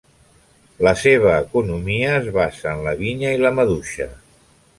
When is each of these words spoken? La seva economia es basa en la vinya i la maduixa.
La 0.87 0.93
seva 1.01 1.33
economia 1.41 2.15
es 2.23 2.31
basa 2.39 2.73
en 2.75 2.83
la 2.89 2.95
vinya 3.03 3.35
i 3.39 3.45
la 3.45 3.53
maduixa. 3.61 4.11